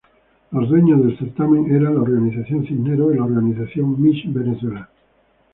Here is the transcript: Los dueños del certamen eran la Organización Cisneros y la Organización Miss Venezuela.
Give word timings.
Los 0.49 0.67
dueños 0.67 0.97
del 1.03 1.15
certamen 1.19 1.69
eran 1.75 1.93
la 1.93 2.01
Organización 2.01 2.65
Cisneros 2.65 3.13
y 3.13 3.17
la 3.19 3.25
Organización 3.25 4.01
Miss 4.01 4.23
Venezuela. 4.33 4.89